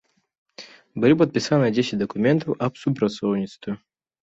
Былі 1.03 1.13
падпісаныя 1.19 1.71
дзесяць 1.77 1.99
дакументаў 2.03 2.59
аб 2.71 2.83
супрацоўніцтве. 2.87 3.71